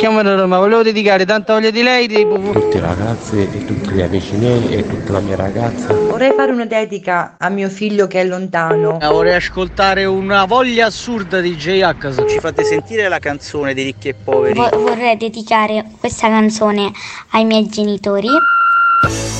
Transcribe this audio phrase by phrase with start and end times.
[0.00, 3.90] chiamo da Roma, volevo dedicare tanta voglia di lei, di Tutti i ragazzi e tutti
[3.90, 5.92] gli amici miei e tutta la mia ragazza.
[5.92, 8.98] Vorrei fare una dedica a mio figlio che è lontano.
[8.98, 12.26] Eh, Vorrei ascoltare una voglia assurda di J-H.
[12.26, 14.54] Ci fate sentire la canzone di Ricchi e Poveri?
[14.54, 16.90] Vo- vorrei dedicare questa canzone
[17.32, 18.28] ai miei genitori.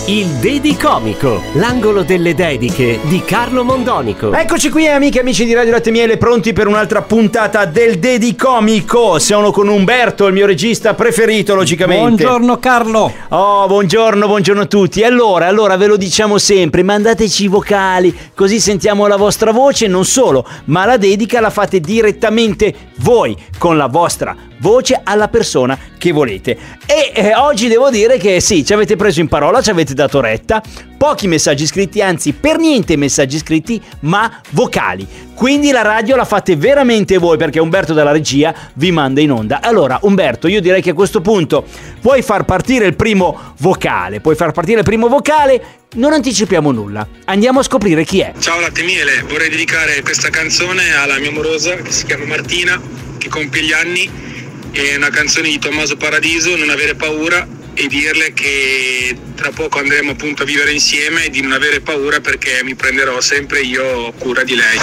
[0.07, 4.33] Il Dedicomico, l'angolo delle dediche di Carlo Mondonico.
[4.33, 9.19] Eccoci qui amiche e amici di Radio Latte Miele pronti per un'altra puntata del Dedicomico.
[9.19, 12.25] Sono con Umberto, il mio regista preferito logicamente.
[12.25, 13.13] Buongiorno Carlo.
[13.29, 15.05] Oh, buongiorno, buongiorno a tutti.
[15.05, 20.07] Allora, allora ve lo diciamo sempre, mandateci i vocali, così sentiamo la vostra voce, non
[20.07, 26.13] solo, ma la dedica la fate direttamente voi, con la vostra voce alla persona che
[26.13, 26.57] volete.
[26.87, 30.21] E eh, oggi devo dire che sì, ci avete preso in parola, ci avete dato
[30.21, 30.63] retta,
[30.97, 35.07] pochi messaggi scritti, anzi per niente messaggi scritti, ma vocali.
[35.35, 39.61] Quindi la radio la fate veramente voi perché Umberto dalla regia vi manda in onda.
[39.63, 41.65] Allora Umberto, io direi che a questo punto
[42.01, 47.07] puoi far partire il primo vocale, puoi far partire il primo vocale, non anticipiamo nulla.
[47.25, 48.35] Andiamo a scoprire chi è.
[48.39, 52.81] Ciao Latte Miele, vorrei dedicare questa canzone alla mia amorosa che si chiama Martina,
[53.19, 54.30] che compie gli anni.
[54.73, 60.13] È una canzone di Tommaso Paradiso, Non avere paura e dirle che tra poco andremo
[60.13, 64.45] appunto a vivere insieme e di non avere paura perché mi prenderò sempre io cura
[64.45, 64.79] di lei.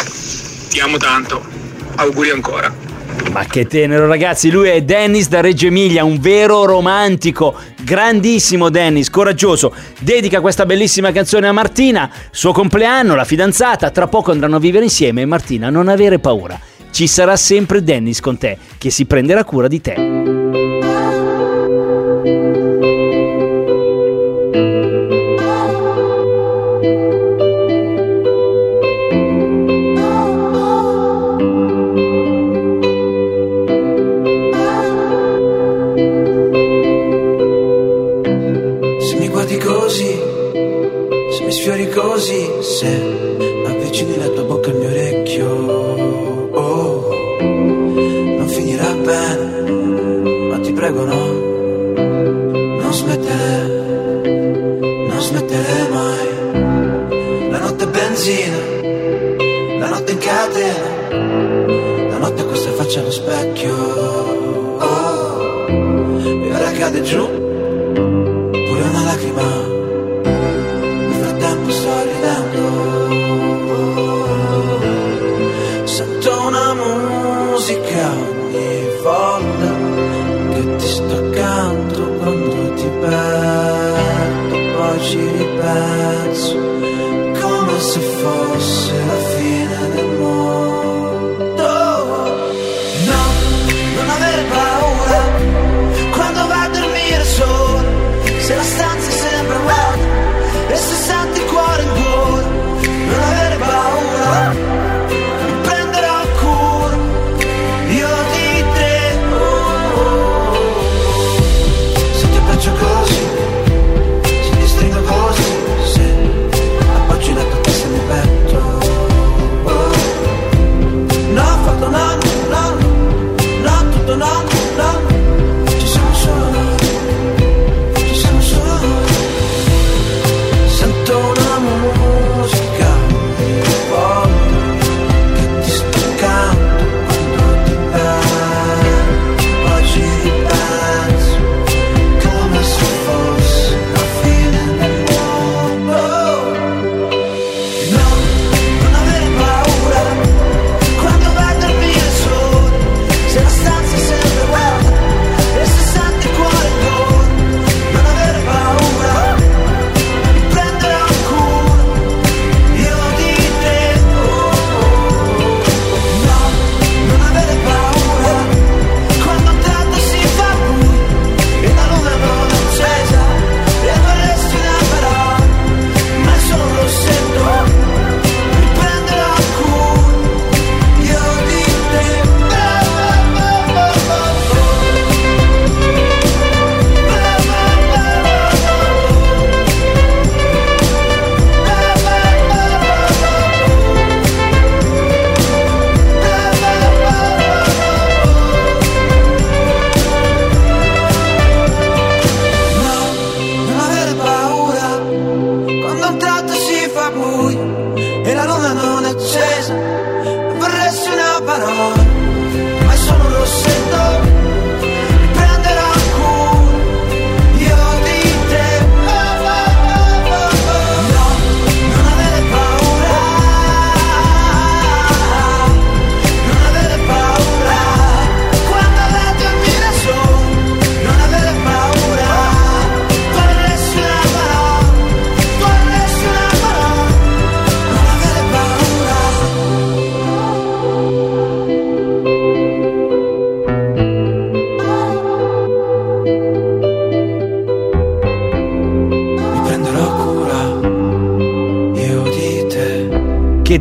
[0.69, 1.45] Ti amo tanto,
[1.95, 2.73] auguri ancora.
[3.31, 9.09] Ma che tenero ragazzi, lui è Dennis da Reggio Emilia, un vero romantico, grandissimo Dennis,
[9.09, 9.73] coraggioso.
[9.99, 14.83] Dedica questa bellissima canzone a Martina, suo compleanno, la fidanzata, tra poco andranno a vivere
[14.83, 16.59] insieme e Martina non avere paura.
[16.97, 20.36] Ci sarà sempre Dennis con te, che si prenderà cura di te.
[50.87, 51.25] Prego no,
[52.81, 53.67] non smettere,
[55.09, 57.49] non smettere mai.
[57.49, 58.57] La notte è benzina,
[59.79, 63.75] la notte in catena, la notte questa faccia allo specchio,
[64.77, 68.26] oh, e ora cade giù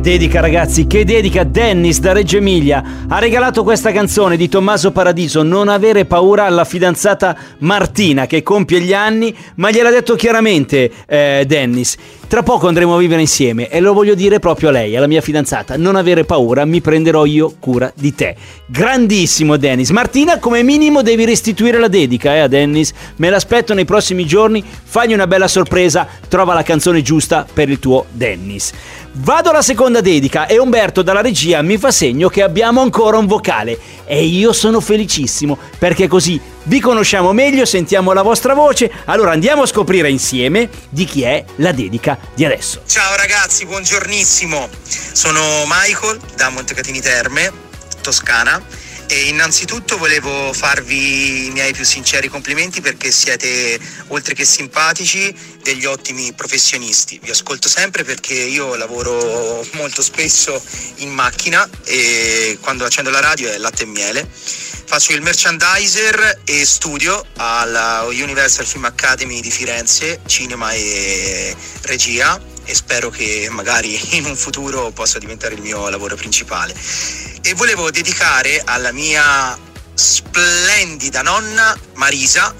[0.07, 2.81] dedica ragazzi, che dedica Dennis da Reggio Emilia.
[3.09, 8.79] Ha regalato questa canzone di Tommaso Paradiso, Non avere paura alla fidanzata Martina che compie
[8.79, 11.97] gli anni, ma gliel'ha detto chiaramente eh, Dennis.
[12.25, 15.19] Tra poco andremo a vivere insieme e lo voglio dire proprio a lei, alla mia
[15.19, 15.75] fidanzata.
[15.75, 18.35] Non avere paura, mi prenderò io cura di te.
[18.65, 19.89] Grandissimo Dennis.
[19.89, 22.93] Martina, come minimo devi restituire la dedica eh, a Dennis.
[23.17, 24.63] Me l'aspetto nei prossimi giorni.
[24.63, 26.07] Fagli una bella sorpresa.
[26.29, 28.71] Trova la canzone giusta per il tuo Dennis.
[29.19, 33.25] Vado alla seconda dedica e Umberto dalla regia mi fa segno che abbiamo ancora un
[33.25, 39.31] vocale e io sono felicissimo perché così vi conosciamo meglio, sentiamo la vostra voce, allora
[39.31, 42.81] andiamo a scoprire insieme di chi è la dedica di adesso.
[42.85, 44.69] Ciao ragazzi, buongiornissimo.
[44.83, 47.51] Sono Michael da Montecatini Terme,
[48.01, 48.61] Toscana
[49.07, 55.33] e innanzitutto volevo farvi i miei più sinceri complimenti perché siete oltre che simpatici
[55.63, 57.19] degli ottimi professionisti.
[57.23, 60.61] Vi ascolto sempre perché io lavoro molto spesso
[60.97, 64.27] in macchina e quando accendo la radio è latte e miele.
[64.29, 72.75] Faccio il merchandiser e studio alla Universal Film Academy di Firenze, cinema e regia e
[72.75, 76.75] spero che magari in un futuro possa diventare il mio lavoro principale.
[77.41, 79.57] E volevo dedicare alla mia
[79.93, 82.53] splendida nonna Marisa,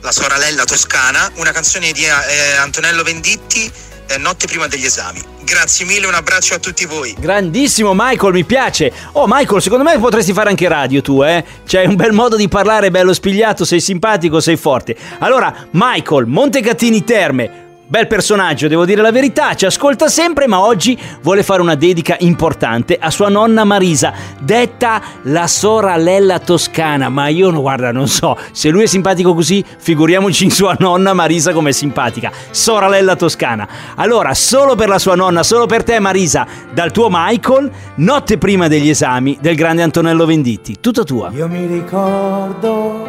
[0.00, 3.70] la sorella toscana, una canzone di eh, Antonello Venditti,
[4.06, 5.20] eh, Notte prima degli esami.
[5.42, 7.16] Grazie mille, un abbraccio a tutti voi.
[7.18, 8.92] Grandissimo Michael, mi piace.
[9.12, 11.44] Oh Michael, secondo me potresti fare anche radio tu, eh?
[11.66, 14.96] C'hai un bel modo di parlare, bello spigliato, sei simpatico, sei forte.
[15.18, 20.98] Allora, Michael, Montecatini Terme, Bel personaggio, devo dire la verità, ci ascolta sempre, ma oggi
[21.22, 27.08] vuole fare una dedica importante a sua nonna Marisa, detta la sorella toscana.
[27.08, 31.54] Ma io, guarda, non so, se lui è simpatico così, figuriamoci in sua nonna Marisa
[31.54, 32.30] come simpatica.
[32.50, 33.66] Sorella toscana.
[33.94, 38.68] Allora, solo per la sua nonna, solo per te Marisa, dal tuo Michael, notte prima
[38.68, 40.76] degli esami del grande Antonello Venditti.
[40.78, 41.30] Tutta tua.
[41.32, 43.08] Io mi ricordo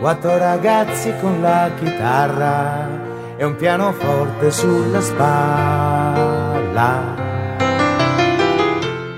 [0.00, 3.10] quattro ragazzi con la chitarra
[3.42, 6.40] e un pianoforte sulla spalla.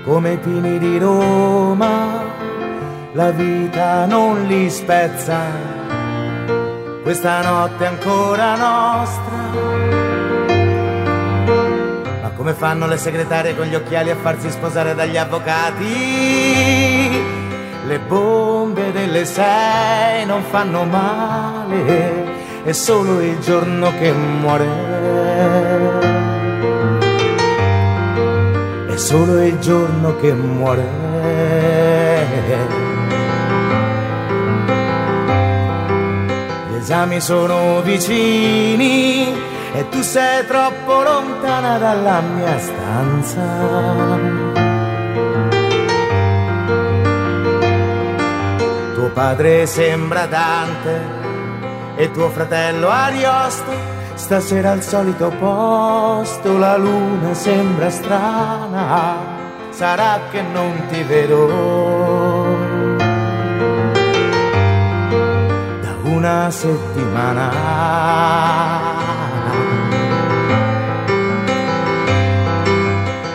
[0.03, 2.23] Come i pini di Roma,
[3.11, 5.41] la vita non li spezza,
[7.03, 9.35] questa notte è ancora nostra.
[12.23, 15.83] Ma come fanno le segretarie con gli occhiali a farsi sposare dagli avvocati?
[17.85, 24.67] Le bombe delle sei non fanno male è solo il giorno che muore.
[28.87, 30.83] È solo il giorno che muore.
[36.71, 39.31] Gli esami sono vicini
[39.71, 43.43] e tu sei troppo lontana dalla mia stanza.
[48.95, 51.24] Tuo padre sembra Dante
[51.95, 53.71] e tuo fratello Ariosto
[54.15, 59.43] stasera al solito posto la luna sembra strana
[59.75, 61.47] sarà che non ti vedo.
[65.81, 67.51] Da una settimana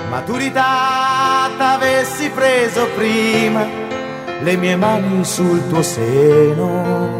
[0.08, 3.66] maturità t'avessi preso prima
[4.42, 7.19] le mie mani sul tuo seno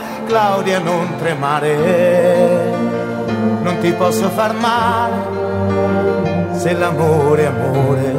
[0.31, 1.75] Claudia non tremare,
[3.63, 8.15] non ti posso far male se l'amore è amore.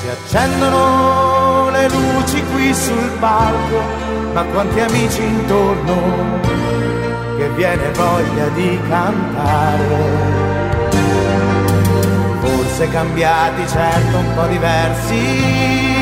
[0.00, 3.80] Si accendono le luci qui sul palco,
[4.34, 5.94] ma quanti amici intorno
[7.38, 10.42] che viene voglia di cantare.
[12.42, 15.93] Forse cambiati, certo un po' diversi,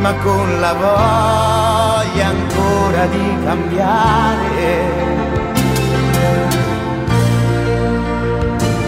[0.00, 4.96] ma con la voglia ancora di cambiare.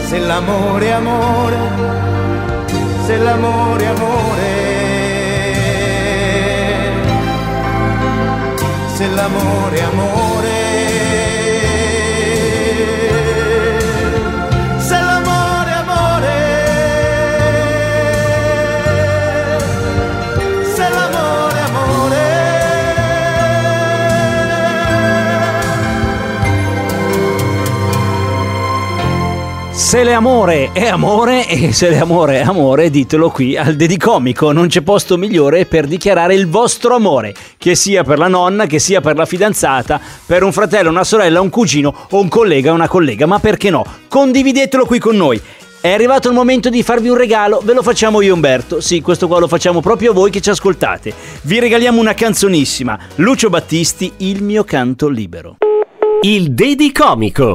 [0.07, 1.59] Se l'amore è amore,
[3.07, 4.49] se l'amore è amore,
[8.95, 10.60] se l'amore è amore.
[29.91, 34.83] Se l'amore è amore e se l'amore è amore ditelo qui al Dedicomico, non c'è
[34.83, 39.17] posto migliore per dichiarare il vostro amore, che sia per la nonna, che sia per
[39.17, 43.41] la fidanzata, per un fratello, una sorella, un cugino o un collega una collega, ma
[43.41, 43.85] perché no?
[44.07, 45.43] Condividetelo qui con noi.
[45.81, 49.27] È arrivato il momento di farvi un regalo, ve lo facciamo io Umberto, sì questo
[49.27, 51.13] qua lo facciamo proprio a voi che ci ascoltate.
[51.43, 55.57] Vi regaliamo una canzonissima, Lucio Battisti, Il mio canto libero.
[56.23, 57.55] Il Dedicomico.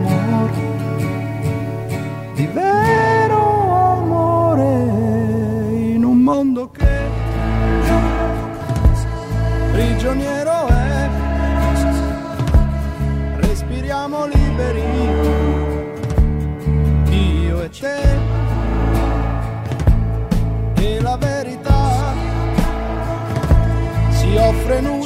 [10.01, 11.09] prigioniero è.
[13.35, 14.81] Respiriamo liberi
[17.11, 18.19] io e te.
[20.81, 22.15] E la verità
[24.09, 25.00] si offre nuda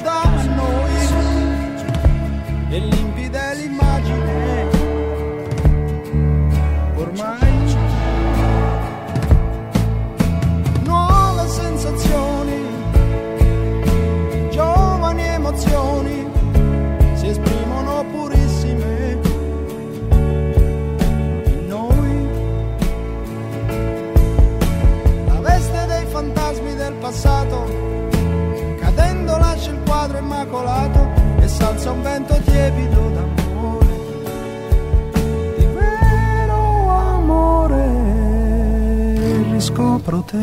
[40.05, 40.39] riscopro te.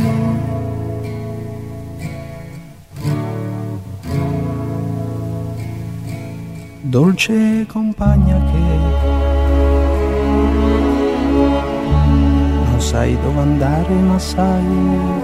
[6.83, 8.59] Dolce compagna che
[12.65, 14.65] non sai dove andare, ma sai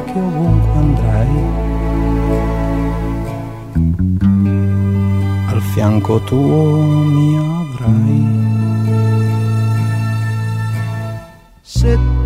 [0.07, 1.67] che ovunque andrai.
[5.49, 8.47] Al fianco tuo mi avrai.
[11.61, 12.18] Se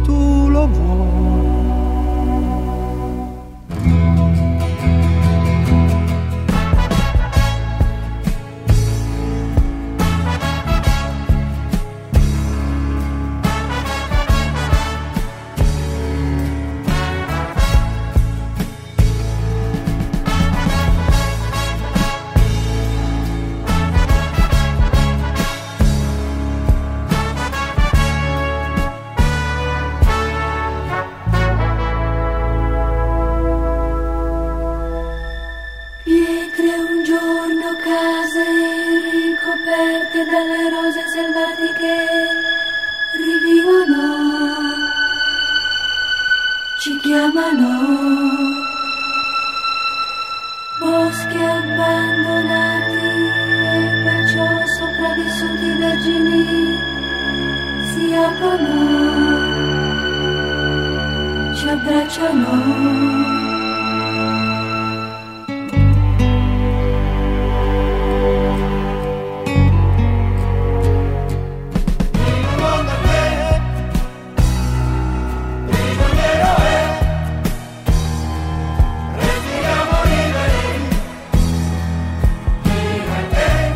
[40.24, 41.94] dalle rose selvatiche
[43.12, 44.00] rivivono,
[46.78, 47.70] ci chiamano.
[50.78, 53.06] Boschi abbandonati
[53.72, 56.78] e perciò sopravvissuti vergini
[57.92, 58.74] si aprono,
[61.54, 63.41] ci abbracciano.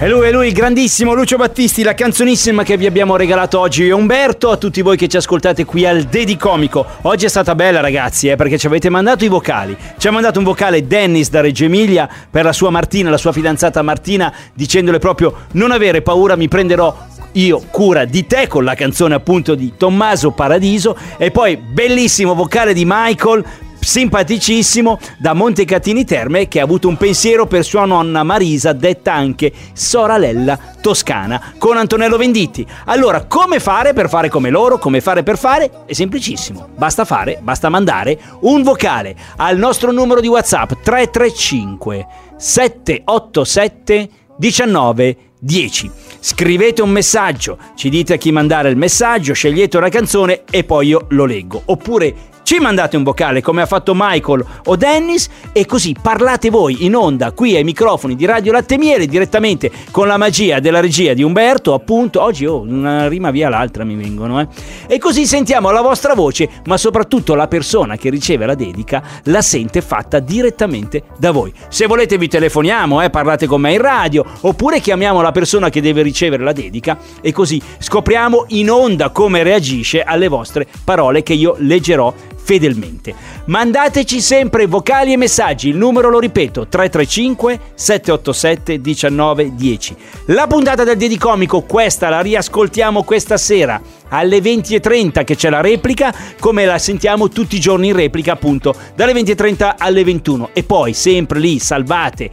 [0.07, 3.89] E lui, è lui, il grandissimo Lucio Battisti, la canzonissima che vi abbiamo regalato oggi.
[3.89, 6.87] E Umberto, a tutti voi che ci ascoltate qui al Dedi Comico.
[7.03, 9.77] Oggi è stata bella, ragazzi, eh, perché ci avete mandato i vocali.
[9.99, 13.33] Ci ha mandato un vocale Dennis da Reggio Emilia per la sua Martina, la sua
[13.33, 16.97] fidanzata Martina, dicendole proprio: Non avere paura, mi prenderò
[17.33, 22.73] io cura di te con la canzone appunto di Tommaso Paradiso e poi bellissimo vocale
[22.73, 23.45] di Michael
[23.87, 29.53] simpaticissimo da Montecatini Terme che ha avuto un pensiero per sua nonna Marisa detta anche
[29.73, 32.67] Soralella Toscana con Antonello Venditti.
[32.87, 34.79] Allora, come fare per fare come loro?
[34.79, 35.85] Come fare per fare?
[35.87, 36.71] È semplicissimo.
[36.75, 45.91] Basta fare, basta mandare un vocale al nostro numero di WhatsApp 335 787 19 10.
[46.19, 50.89] Scrivete un messaggio, ci dite a chi mandare il messaggio, scegliete una canzone e poi
[50.89, 51.63] io lo leggo.
[51.67, 56.85] Oppure ci mandate un vocale come ha fatto Michael o Dennis e così parlate voi
[56.85, 61.13] in onda qui ai microfoni di Radio Latte Miele direttamente con la magia della regia
[61.13, 62.23] di Umberto, appunto.
[62.23, 64.47] Oggi oh, una rima via l'altra mi vengono, eh.
[64.87, 69.43] E così sentiamo la vostra voce, ma soprattutto la persona che riceve la dedica la
[69.43, 71.53] sente fatta direttamente da voi.
[71.69, 75.81] Se volete vi telefoniamo, eh, parlate con me in radio, oppure chiamiamo la persona che
[75.81, 81.33] deve ricevere la dedica e così scopriamo in onda come reagisce alle vostre parole che
[81.33, 82.15] io leggerò
[82.47, 83.13] fedelmente.
[83.47, 89.97] Mandateci sempre vocali e messaggi, il numero lo ripeto 335 787 1910.
[90.27, 96.15] La puntata del Dedicomico questa la riascoltiamo questa sera alle 20.30 che c'è la replica,
[96.39, 100.93] come la sentiamo tutti i giorni in replica appunto dalle 20.30 alle 21 e poi
[100.93, 102.31] sempre lì salvate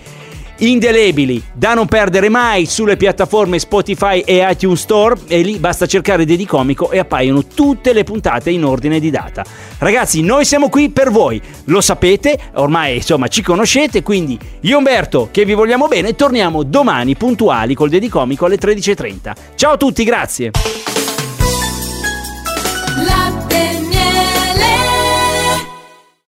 [0.70, 6.26] indelebili da non perdere mai sulle piattaforme Spotify e iTunes Store e lì basta cercare
[6.26, 9.44] Dedicomico e appaiono tutte le puntate in ordine di data.
[9.80, 15.30] Ragazzi, noi siamo qui per voi, lo sapete, ormai insomma ci conoscete, quindi io Umberto
[15.32, 19.34] che vi vogliamo bene, torniamo domani puntuali col Dedicomico alle 13.30.
[19.56, 20.52] Ciao a tutti, grazie!